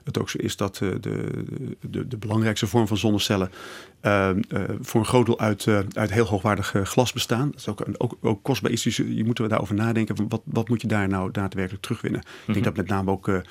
[0.04, 1.00] het ook zo is dat de,
[1.80, 3.50] de, de belangrijkste vorm van zonnecellen
[4.80, 7.50] voor een groot deel uit, uit heel hoogwaardig glas bestaan.
[7.50, 8.82] Dat is ook, ook, ook kostbaar is.
[8.82, 10.28] Dus je moet er daarover nadenken.
[10.28, 12.20] Wat, wat moet je daar nou daadwerkelijk terugwinnen?
[12.24, 12.46] Mm -hmm.
[12.46, 13.42] Ik denk dat met name ook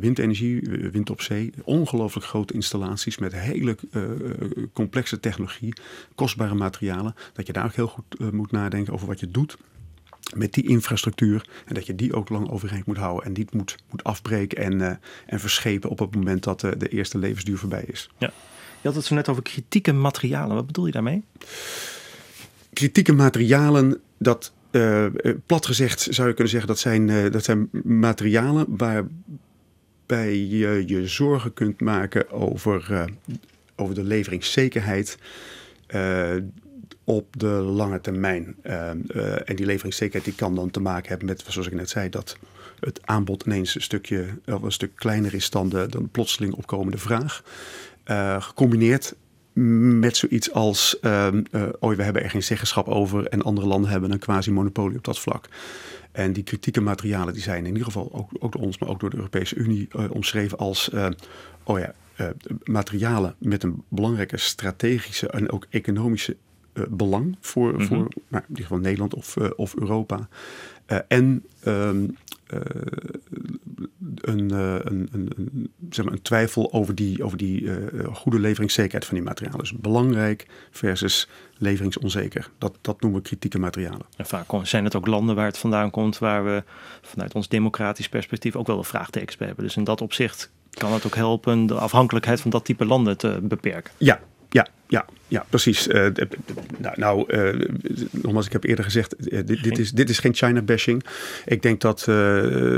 [0.00, 0.60] windenergie,
[0.92, 3.76] wind op zee, ongelooflijk grote installaties met hele
[4.72, 5.74] complexe technologie,
[6.14, 9.56] kostbare materialen, dat je daar ook heel goed moet nadenken over wat je doet
[10.34, 11.48] met die infrastructuur.
[11.64, 13.24] En dat je die ook lang overeind moet houden.
[13.24, 14.92] En niet moet, moet afbreken en, uh,
[15.26, 18.10] en verschepen op het moment dat uh, de eerste levensduur voorbij is.
[18.18, 18.32] Ja.
[18.80, 20.54] Je had het zo net over kritieke materialen.
[20.54, 21.24] Wat bedoel je daarmee?
[22.72, 25.06] Kritieke materialen, dat uh,
[25.46, 31.52] plat gezegd zou je kunnen zeggen, dat zijn, dat zijn materialen waarbij je je zorgen
[31.52, 33.08] kunt maken over,
[33.76, 35.18] over de leveringszekerheid
[37.04, 38.56] op de lange termijn.
[38.62, 42.36] En die leveringszekerheid die kan dan te maken hebben met, zoals ik net zei, dat
[42.80, 47.42] het aanbod ineens een stukje of een stuk kleiner is dan de, plotseling opkomende vraag.
[48.38, 49.14] Gecombineerd
[50.00, 51.42] met zoiets als, ehm,
[51.80, 55.18] oh, we hebben er geen zeggenschap over en andere landen hebben een quasi-monopolie op dat
[55.18, 55.48] vlak.
[56.12, 59.00] En die kritieke materialen die zijn in ieder geval ook, ook door ons, maar ook
[59.00, 60.90] door de Europese Unie omschreven als,
[61.62, 61.94] oh ja,
[62.64, 66.36] materialen met een belangrijke strategische en ook economische
[66.74, 67.86] uh, belang voor, mm-hmm.
[67.86, 67.96] voor
[68.28, 70.28] nou, in ieder geval Nederland of, uh, of Europa.
[70.86, 72.16] Uh, en um,
[74.22, 77.70] een, een, een, zeg maar een twijfel over die, over die
[78.12, 79.58] goede leveringszekerheid van die materialen.
[79.58, 82.50] Dus belangrijk versus leveringsonzeker.
[82.58, 84.06] Dat, dat noemen we kritieke materialen.
[84.16, 86.62] En vaak zijn het ook landen waar het vandaan komt, waar we
[87.02, 89.64] vanuit ons democratisch perspectief ook wel een vraagtekens bij hebben.
[89.64, 93.38] Dus in dat opzicht kan het ook helpen de afhankelijkheid van dat type landen te
[93.42, 93.92] beperken.
[93.98, 94.20] Ja,
[94.52, 95.88] ja, ja, ja, precies.
[95.88, 96.06] Uh,
[96.78, 97.66] nou, nou uh,
[98.10, 101.04] nogmaals, ik heb eerder gezegd, uh, dit, dit, is, dit is geen China-bashing.
[101.44, 102.04] Ik denk dat,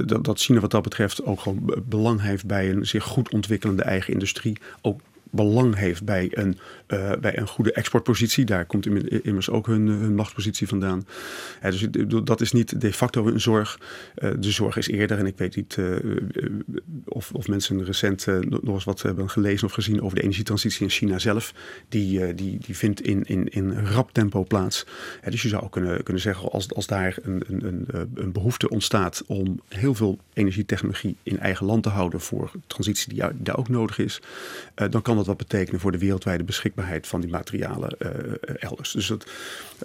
[0.07, 3.83] dat, dat China wat dat betreft ook gewoon belang heeft bij een zich goed ontwikkelende
[3.83, 4.59] eigen industrie.
[4.83, 5.01] Ook
[5.35, 8.45] belang heeft bij een, uh, bij een goede exportpositie.
[8.45, 8.87] Daar komt
[9.25, 11.07] immers ook hun, hun machtspositie vandaan.
[11.61, 11.87] Dus
[12.25, 13.79] dat is niet de facto een zorg.
[14.19, 15.79] Uh, de zorg is eerder, en ik weet niet
[17.05, 20.91] of, of mensen recent nog eens wat hebben gelezen of gezien over de energietransitie in
[20.91, 21.55] China zelf.
[21.89, 24.87] Die, die, die vindt in, in, in rap tempo plaats.
[25.29, 29.61] dus je zou kunnen, kunnen zeggen, als, als daar een, een, een behoefte ontstaat om
[29.69, 34.21] heel veel energietechnologie in eigen land te houden voor transitie die daar ook nodig is,
[34.91, 38.11] dan kan dat wat betekenen voor de wereldwijde beschikbaarheid van die materialen uh,
[38.59, 38.93] elders.
[38.93, 39.31] Dus dat,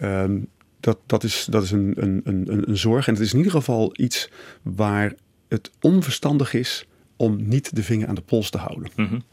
[0.02, 0.47] um,
[0.80, 3.08] dat, dat is, dat is een, een, een, een zorg.
[3.08, 4.30] En het is in ieder geval iets
[4.62, 5.13] waar
[5.47, 8.89] het onverstandig is om niet de vinger aan de pols te houden.
[8.95, 9.23] -hmm.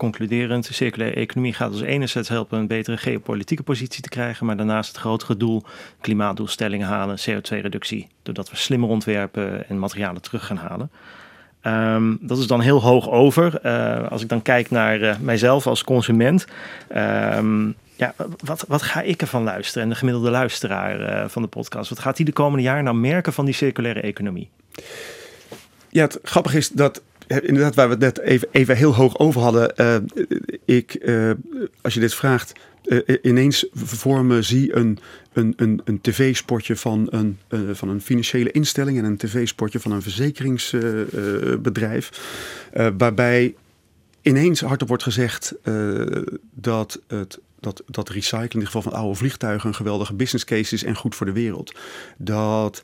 [0.00, 4.56] Concluderend, de circulaire economie gaat ons enerzijds helpen een betere geopolitieke positie te krijgen, maar
[4.56, 5.62] daarnaast het grotere doel
[6.00, 10.90] klimaatdoelstellingen halen, CO2-reductie, doordat we slimmer ontwerpen en materialen terug gaan halen.
[11.66, 13.60] Um, dat is dan heel hoog over.
[13.64, 16.46] Uh, als ik dan kijk naar uh, mijzelf als consument.
[16.96, 19.82] Um, ja, wat, wat ga ik ervan luisteren?
[19.82, 21.88] En de gemiddelde luisteraar uh, van de podcast.
[21.88, 24.48] Wat gaat hij de komende jaren nou merken van die circulaire economie?
[25.88, 29.40] Ja, het grappige is dat inderdaad, waar we het net even, even heel hoog over
[29.40, 29.74] hadden.
[30.64, 31.10] ik,
[31.82, 32.52] als je dit vraagt,
[32.90, 34.98] uh, ineens voor me zie een,
[35.32, 39.92] een, een, een tv-spotje van een, uh, van een financiële instelling en een tv-spotje van
[39.92, 42.10] een verzekeringsbedrijf.
[42.96, 43.54] Waarbij
[44.22, 45.54] ineens hardop wordt gezegd
[46.54, 50.74] dat het dat, dat recyclen, in ieder geval van oude vliegtuigen, een geweldige business case
[50.74, 51.74] is en goed voor de wereld.
[52.16, 52.82] Dat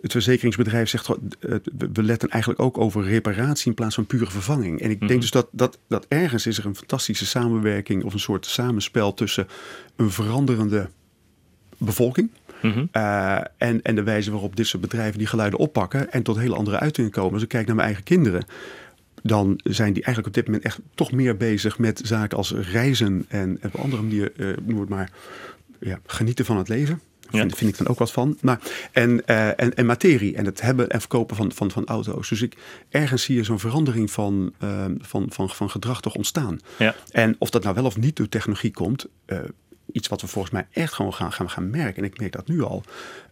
[0.00, 1.08] het verzekeringsbedrijf zegt,
[1.92, 4.80] we letten eigenlijk ook over reparatie in plaats van pure vervanging.
[4.80, 5.20] En ik denk mhm.
[5.20, 9.48] dus dat, dat, dat ergens is er een fantastische samenwerking of een soort samenspel tussen
[9.96, 10.88] een veranderende
[11.76, 12.30] bevolking.
[12.62, 12.88] Mm
[13.56, 16.78] en, en de wijze waarop dit soort bedrijven die geluiden oppakken en tot hele andere
[16.78, 17.32] uitingen komen.
[17.32, 18.44] Als ik kijk naar mijn eigen kinderen,
[19.22, 23.24] dan zijn die eigenlijk op dit moment echt toch meer bezig met zaken als reizen
[23.28, 25.10] en, en op andere manier, uh, noem het maar,
[25.80, 27.00] ja, genieten van het leven.
[27.30, 27.38] Ja.
[27.40, 28.38] Vind, vind, ik dan ook wat van.
[28.40, 28.60] Maar,
[28.92, 32.28] en, uh, en, en materie en het hebben en verkopen van, van, van auto's.
[32.28, 32.56] Dus ik,
[32.88, 36.58] ergens zie je zo'n verandering van, uh, van, van, van gedrag toch ontstaan.
[36.78, 36.94] Ja.
[37.10, 39.38] En of dat nou wel of niet door technologie komt, uh,
[39.92, 42.48] iets wat we volgens mij echt gewoon gaan, gaan, gaan merken, en ik merk dat
[42.48, 42.82] nu al,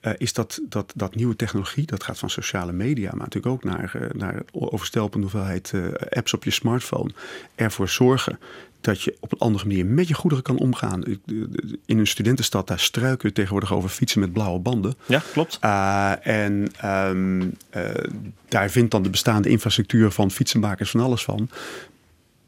[0.03, 3.65] uh, is dat, dat, dat nieuwe technologie, dat gaat van sociale media, maar natuurlijk ook
[3.65, 7.11] naar, uh, naar overstelpende hoeveelheid uh, apps op je smartphone,
[7.55, 8.39] ervoor zorgen
[8.81, 11.03] dat je op een andere manier met je goederen kan omgaan.
[11.87, 14.95] In een studentenstad, daar struiken we tegenwoordig over fietsen met blauwe banden.
[15.07, 15.59] Ja, klopt.
[16.23, 17.51] En um, uh,
[18.49, 21.49] daar vindt dan de bestaande infrastructuur van fietsenmakers van alles van.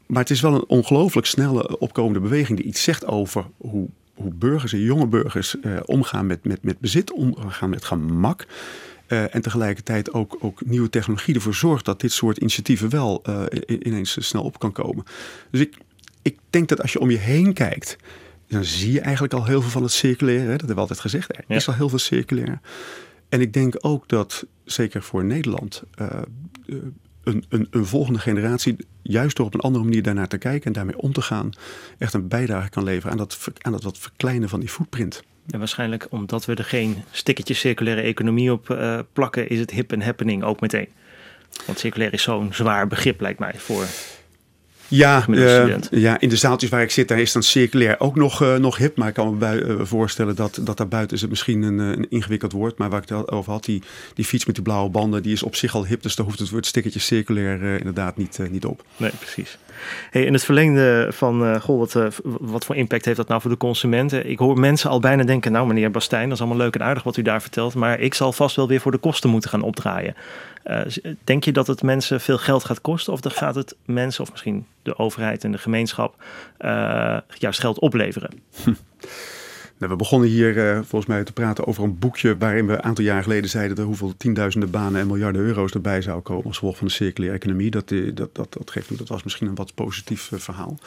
[0.07, 4.33] Maar het is wel een ongelooflijk snelle opkomende beweging die iets zegt over hoe, hoe
[4.33, 8.45] burgers en jonge burgers omgaan met, met, met bezit, omgaan met gemak.
[9.07, 13.43] Uh, en tegelijkertijd ook, ook nieuwe technologie ervoor zorgt dat dit soort initiatieven wel uh,
[13.79, 15.05] ineens snel op kan komen.
[15.51, 15.77] Dus ik,
[16.21, 17.97] ik denk dat als je om je heen kijkt,
[18.47, 20.47] dan zie je eigenlijk al heel veel van het circulaire.
[20.47, 21.37] Dat hebben we altijd gezegd.
[21.37, 22.59] Er is al heel veel circulair.
[23.29, 26.07] En ik denk ook dat, zeker voor Nederland, uh,
[27.23, 28.75] een, een, een, volgende generatie,
[29.07, 31.51] juist door op een andere manier daarnaar te kijken en daarmee om te gaan,
[31.97, 35.23] echt een bijdrage kan leveren aan dat, aan dat wat verkleinen van die footprint.
[35.49, 39.91] En waarschijnlijk omdat we er geen stickertje circulaire economie op uh, plakken, is het hip
[39.91, 40.87] en happening ook meteen.
[41.65, 43.85] Want circulair is zo'n zwaar begrip, lijkt mij, voor
[44.87, 48.41] ja, uh, ja, in de zaaltjes waar ik zit, daar is dan circulair ook nog,
[48.41, 48.97] uh, nog hip.
[48.97, 52.09] Maar ik kan me bij, uh, voorstellen dat, dat daarbuiten is het misschien een, een
[52.09, 52.77] ingewikkeld woord.
[52.77, 53.81] Maar waar ik het over had, die,
[54.13, 56.01] die fiets met die blauwe banden, die is op zich al hip.
[56.01, 58.83] Dus daar hoeft het woord stickertje circulair inderdaad niet, niet op.
[58.97, 59.57] Nee, precies.
[60.11, 63.57] Hey, in het verlengde van, goh, wat, wat voor impact heeft dat nou voor de
[63.57, 64.29] consumenten?
[64.29, 67.03] Ik hoor mensen al bijna denken, nou meneer Bastijn, dat is allemaal leuk en aardig
[67.03, 67.75] wat u daar vertelt.
[67.75, 70.15] Maar ik zal vast wel weer voor de kosten moeten gaan opdraaien.
[71.23, 73.13] denk je dat het mensen veel geld gaat kosten?
[73.13, 76.23] Of dan gaat het mensen, of misschien de overheid en de gemeenschap
[76.59, 78.31] uh, juist geld opleveren.
[79.77, 82.83] Nou, we begonnen hier uh, volgens mij te praten over een boekje waarin we een
[82.83, 86.57] aantal jaar geleden zeiden dat hoeveel tienduizenden banen en miljarden euro's erbij zou komen als
[86.57, 87.71] gevolg van de circulaire economie.
[87.71, 90.77] Dat, eh, dat, dat, dat geeft nu, dat was misschien een wat positief verhaal.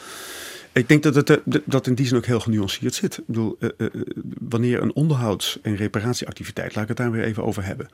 [0.71, 3.17] Ik denk dat het dat in die zin ook heel genuanceerd zit.
[3.17, 3.57] Ik bedoel,
[4.39, 7.89] wanneer een onderhouds- en reparatieactiviteit, laat ik het daar weer even over hebben,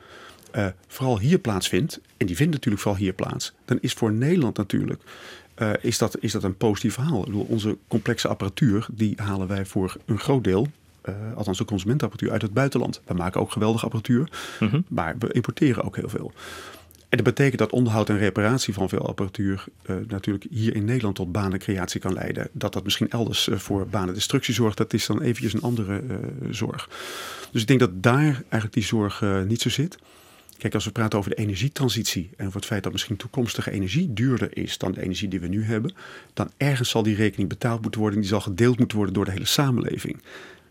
[0.86, 5.02] vooral hier plaatsvindt, en die vindt natuurlijk vooral hier plaats, dan is voor Nederland natuurlijk
[5.62, 7.18] uh, is, dat, is dat een positief verhaal.
[7.18, 10.66] Ik bedoel, onze complexe apparatuur, die halen wij voor een groot deel,
[11.08, 13.00] uh, althans de consumentenapparatuur, uit het buitenland.
[13.06, 14.84] We maken ook geweldige apparatuur, mm -hmm.
[14.88, 16.32] maar we importeren ook heel veel.
[17.08, 21.16] En dat betekent dat onderhoud en reparatie van veel apparatuur uh, natuurlijk hier in Nederland
[21.16, 22.48] tot banencreatie kan leiden.
[22.52, 26.02] Dat dat misschien elders voor banendestructie zorgt, dat is dan eventjes een andere
[26.50, 26.88] zorg.
[27.50, 29.98] Dus ik denk dat daar eigenlijk die zorg niet zo zit.
[30.58, 34.12] Kijk, als we praten over de energietransitie en over het feit dat misschien toekomstige energie
[34.12, 35.94] duurder is dan de energie die we nu hebben,
[36.34, 39.30] dan ergens zal die rekening betaald moeten worden, die zal gedeeld moeten worden door de
[39.30, 40.22] hele samenleving.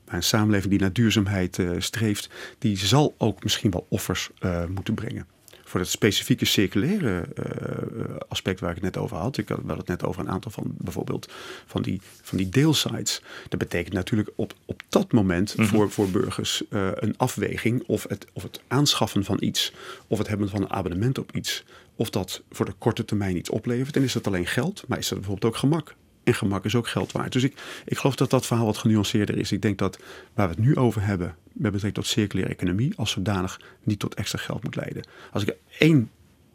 [0.05, 4.65] Maar een samenleving die naar duurzaamheid uh, streeft, die zal ook misschien wel offers uh,
[4.65, 5.36] moeten brengen
[5.67, 9.37] voor het specifieke circulaire uh, aspect waar ik het net over had.
[9.37, 11.31] Ik had wel het net over een aantal van bijvoorbeeld
[11.65, 13.21] van die, van die deelsites.
[13.49, 15.73] Dat betekent natuurlijk op, op dat moment mm -hmm.
[15.73, 19.73] voor, voor burgers uh, een afweging of het, of het aanschaffen van iets
[20.07, 21.63] of het hebben van een abonnement op iets.
[21.95, 23.95] Of dat voor de korte termijn iets oplevert.
[23.95, 25.95] En is dat alleen geld, maar is dat bijvoorbeeld ook gemak.
[26.27, 27.31] En gemak is ook geld waard.
[27.31, 29.51] Dus ik, ik geloof dat dat verhaal wat genuanceerder is.
[29.51, 29.99] Ik denk dat
[30.33, 34.13] waar we het nu over hebben, met betrekking tot circulaire economie, als zodanig niet tot
[34.13, 35.03] extra geld moet leiden.
[35.31, 36.09] Als ik er één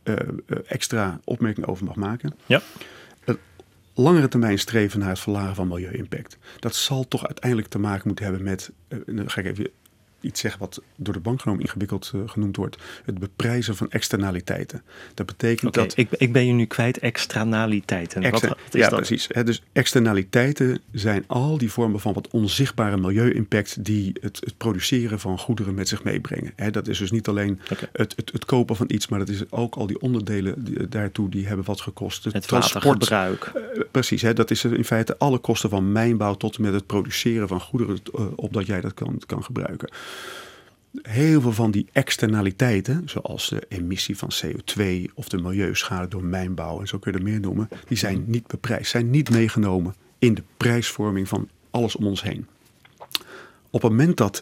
[0.05, 0.17] uh,
[0.67, 2.35] extra opmerking over mag maken.
[2.47, 2.63] Ja.
[3.25, 3.39] Het
[3.95, 6.39] langere termijn streven naar het verlagen van milieu-impact.
[6.59, 9.71] Dat zal toch uiteindelijk te maken moeten hebben met, uh, dan ga ik even
[10.23, 12.77] iets zeggen wat door de bank genomen ingewikkeld uh, genoemd wordt.
[13.05, 14.83] Het beprijzen van externaliteiten.
[15.15, 15.97] Dat betekent okay, dat...
[15.97, 18.23] Ik, ik ben je nu kwijt, externaliteiten.
[18.23, 18.99] Exter wat, wat is ja, dat?
[18.99, 19.29] precies.
[19.33, 25.21] He, dus externaliteiten zijn al die vormen van wat onzichtbare milieu-impact die het, het, produceren
[25.21, 26.53] van goederen met zich meebrengen.
[26.57, 27.89] He, dat is dus niet alleen okay.
[27.93, 31.29] het, het, het, kopen van iets, maar dat is ook al die onderdelen die, daartoe
[31.29, 32.25] die hebben wat gekost.
[32.25, 33.53] Het, transportgebruik.
[33.55, 36.87] Uh, precies, he, dat is in feite alle kosten van mijnbouw tot en met het
[36.87, 39.89] produceren van goederen uh, opdat jij dat kan, kan gebruiken
[41.03, 46.81] heel veel van die externaliteiten, zoals de emissie van CO2 of de milieuschade door mijnbouw
[46.81, 50.35] en zo kun je er meer noemen, die zijn niet beprijsd, zijn niet meegenomen in
[50.35, 52.47] de prijsvorming van alles om ons heen.
[53.71, 54.41] Op het moment dat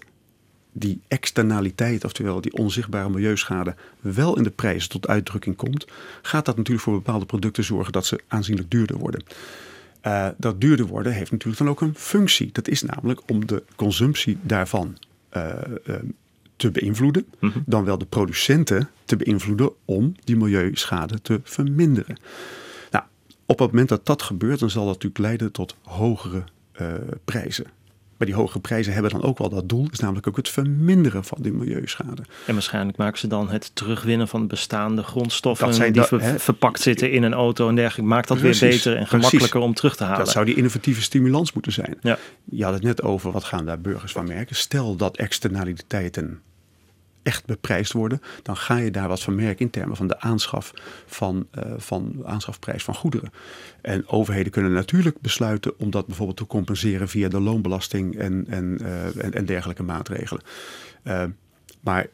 [0.72, 5.86] die externaliteit, oftewel die onzichtbare milieuschade, wel in de prijzen tot uitdrukking komt,
[6.22, 9.24] gaat dat natuurlijk voor bepaalde producten zorgen dat ze aanzienlijk duurder worden.
[10.06, 12.52] Uh, dat duurder worden heeft natuurlijk dan ook een functie.
[12.52, 14.96] Dat is namelijk om de consumptie daarvan
[16.56, 17.62] te beïnvloeden, mm -hmm.
[17.66, 22.16] dan wel de producenten te beïnvloeden om die milieuschade te verminderen.
[22.90, 23.04] Nou,
[23.46, 26.44] op het moment dat dat gebeurt, dan zal dat natuurlijk leiden tot hogere
[26.80, 26.92] uh,
[27.24, 27.66] prijzen.
[28.20, 31.24] Maar die hogere prijzen hebben dan ook wel dat doel, is namelijk ook het verminderen
[31.24, 32.22] van die milieuschade.
[32.46, 37.12] En waarschijnlijk maken ze dan het terugwinnen van bestaande grondstoffen zijn die ver, verpakt zitten
[37.12, 38.10] in een auto en dergelijke.
[38.10, 39.68] Maakt dat precies, weer beter en gemakkelijker precies.
[39.68, 40.18] om terug te halen.
[40.18, 41.98] Dat zou die innovatieve stimulans moeten zijn.
[42.00, 42.18] Ja.
[42.44, 44.56] Je had het net over, wat gaan daar burgers van merken?
[44.56, 46.40] Stel dat externaliteiten
[47.22, 50.72] echt beprijsd worden, dan ga je daar wat van merken in termen van de aanschaf
[51.06, 53.32] van, uh, van aanschafprijs van goederen.
[53.80, 58.78] En overheden kunnen natuurlijk besluiten om dat bijvoorbeeld te compenseren via de loonbelasting en, en,
[58.82, 60.42] uh, en, dergelijke maatregelen.
[61.04, 61.24] Uh,
[61.80, 62.06] maar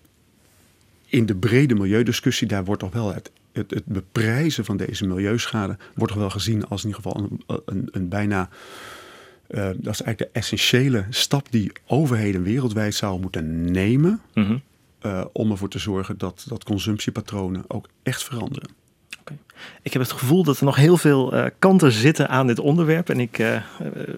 [1.06, 5.76] in de brede milieudiscussie, daar wordt toch wel het het, het beprijzen van deze milieuschade
[5.94, 7.30] wordt toch wel gezien als in ieder geval
[7.66, 8.48] een, een, bijna.
[9.48, 14.20] Dat is eigenlijk de essentiële stap die overheden wereldwijd zouden moeten nemen.
[14.34, 14.56] Mhm.
[15.02, 18.70] Uh, om ervoor te zorgen dat, dat consumptiepatronen ook echt veranderen.
[19.82, 23.10] Ik heb het gevoel dat er nog heel veel uh, kanten zitten aan dit onderwerp.
[23.10, 23.60] En ik uh,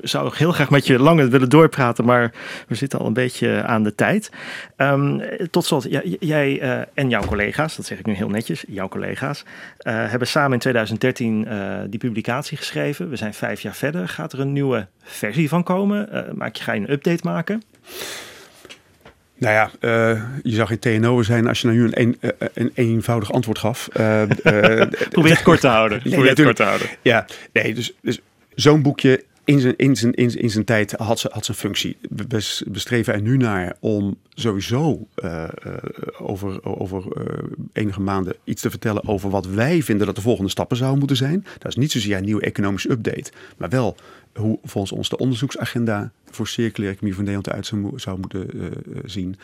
[0.03, 2.33] zou heel graag met je langer willen doorpraten, maar
[2.69, 4.31] we zitten al een beetje aan de tijd.
[4.77, 5.87] Um, tot slot,
[6.21, 6.61] jij
[6.95, 9.45] en jouw collega's, dat zeg ik nu heel netjes, jouw collega's,
[9.83, 11.49] hebben samen in 2013
[11.91, 13.11] die publicatie geschreven.
[13.11, 14.09] We zijn vijf jaar verder.
[14.09, 16.09] Gaat er een nieuwe versie van komen?
[16.35, 17.63] maak je, ga je een update maken?
[19.39, 22.49] Nou ja, uh, je zou geen TNO zijn als je nou nu een, een, eh,
[22.55, 23.89] een eenvoudig antwoord gaf.
[24.01, 24.23] Uh,
[25.11, 26.01] Probeer het kort te houden.
[26.05, 26.89] Nee, Probeer het kort te houden.
[27.03, 28.21] Ja, nee, dus, dus
[28.55, 31.97] zo'n boekje in zijn, in, zijn, in, zijn tijd had, ze, had zijn functie.
[32.01, 32.27] We
[32.67, 35.73] bestreven er nu naar om sowieso uh, uh,
[36.19, 40.51] over, over uh, enige maanden iets te vertellen over wat wij vinden dat de volgende
[40.51, 41.47] stappen zouden moeten zijn.
[41.59, 43.97] Dat is niet zozeer een nieuwe economische update, maar wel
[44.35, 48.73] hoe volgens ons de onderzoeksagenda voor circulaire economie van Nederland uit zou, zou moeten
[49.05, 49.37] zien.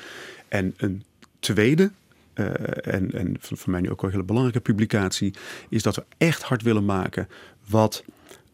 [0.48, 1.02] En een
[1.38, 1.90] tweede
[2.34, 5.34] en, en voor mij nu ook een hele belangrijke publicatie,
[5.68, 7.28] is dat we echt hard willen maken
[7.68, 8.04] wat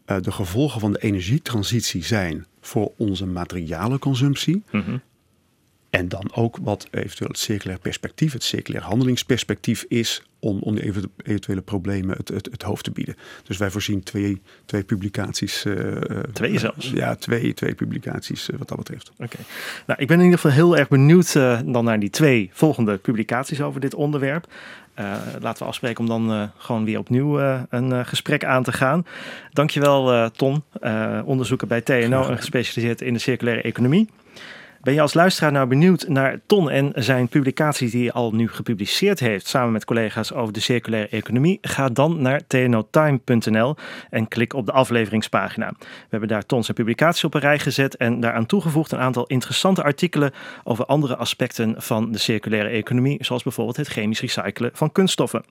[0.05, 4.63] uh, de gevolgen van de energietransitie zijn voor onze materialenconsumptie.
[4.71, 5.01] Mm -hmm.
[5.91, 10.93] En dan ook wat eventueel het circulair perspectief, het circulair handelingsperspectief is om, om die
[11.23, 13.15] eventuele problemen het, het, het, hoofd te bieden.
[13.43, 15.65] Dus wij voorzien twee, twee publicaties.
[15.65, 15.97] Uh,
[16.33, 16.91] twee zelfs?
[16.91, 19.09] Uh, ja, twee, twee publicaties uh, wat dat betreft.
[19.09, 19.23] Oké.
[19.23, 19.45] Okay.
[19.87, 21.33] Nou, ik ben in ieder geval heel erg benieuwd
[21.65, 24.47] dan naar die twee volgende publicaties over dit onderwerp.
[24.99, 28.71] Uh, laten we afspreken om dan uh, gewoon weer opnieuw uh, een gesprek aan te
[28.71, 29.05] gaan.
[29.53, 30.63] Dankjewel Ton,
[31.25, 34.09] onderzoeker bij TNO en gespecialiseerd in de circulaire economie.
[34.83, 38.47] Ben je als luisteraar nou benieuwd naar Ton en zijn publicaties die hij al nu
[38.49, 41.57] gepubliceerd heeft samen met collega's over de circulaire economie?
[41.61, 43.75] Ga dan naar tnotime.nl
[44.09, 45.73] en klik op de afleveringspagina.
[45.77, 49.25] We hebben daar Ton zijn publicaties op een rij gezet en daaraan toegevoegd een aantal
[49.25, 50.31] interessante artikelen
[50.63, 55.43] over andere aspecten van de circulaire economie, zoals bijvoorbeeld het chemisch recyclen van kunststoffen.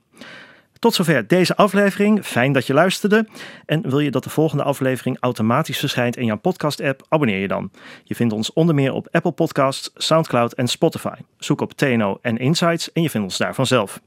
[0.81, 2.25] Tot zover deze aflevering.
[2.25, 3.27] Fijn dat je luisterde.
[3.65, 7.05] En wil je dat de volgende aflevering automatisch verschijnt in jouw podcast-app?
[7.09, 7.71] Abonneer je dan.
[8.03, 11.15] Je vindt ons onder meer op Apple Podcasts, SoundCloud en Spotify.
[11.37, 14.01] Zoek op TNO en Insights en je vindt ons daar vanzelf.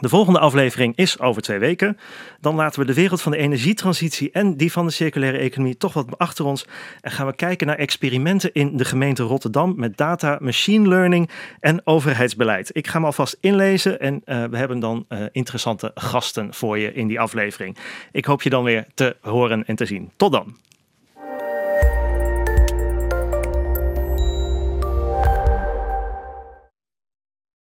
[0.00, 1.98] De volgende aflevering is over twee weken.
[2.40, 5.92] Dan laten we de wereld van de energietransitie en die van de circulaire economie toch
[5.92, 6.66] wat achter ons.
[7.00, 11.86] En gaan we kijken naar experimenten in de gemeente Rotterdam met data, machine learning en
[11.86, 12.70] overheidsbeleid.
[12.72, 16.92] Ik ga me alvast inlezen en uh, we hebben dan uh, interessante gasten voor je
[16.92, 17.76] in die aflevering.
[18.12, 20.10] Ik hoop je dan weer te horen en te zien.
[20.16, 20.54] Tot dan.